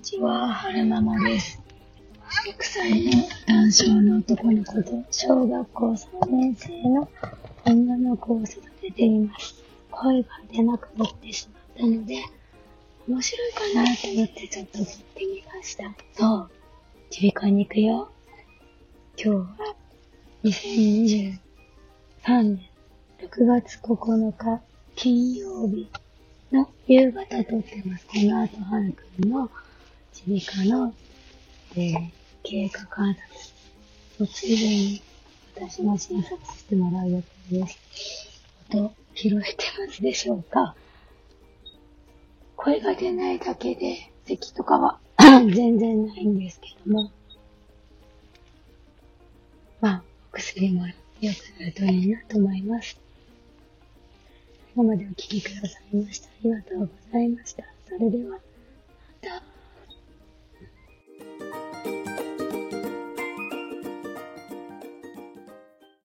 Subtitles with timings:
[0.00, 1.60] ちは、はるままです。
[2.46, 3.10] 6歳の
[3.48, 7.08] 男性の男の子と小学校3年生の
[7.64, 9.56] 女の子を育てています。
[9.90, 12.16] 声が出なくなってしまったので、
[13.08, 15.84] 面白いかなと思ってちょっと撮ってみました。
[16.14, 16.50] そう。
[17.10, 18.08] ちびかに行くよ。
[19.16, 19.74] 今日は
[20.44, 21.38] 2023
[22.26, 22.60] 年
[23.20, 24.60] 6月9日
[24.94, 25.90] 金曜日
[26.52, 28.06] の夕方撮ってます。
[28.06, 29.50] この後、はるくんの
[30.12, 30.94] ちびかの、
[31.74, 32.10] えー、
[32.42, 33.28] 経過観察
[34.20, 35.02] のついでに
[35.56, 37.78] 私も診察してもらう予定です。
[38.72, 40.74] 音、拾えてますでしょうか？
[42.56, 47.10] 声が出ないだけで、咳とかは 全然ないんですけども、
[49.80, 52.98] まあ、お薬もよくなるといいなと思います。
[54.74, 56.28] 最後までお聞きくださいました。
[56.28, 57.64] ありがとうございました。
[57.88, 58.38] それでは。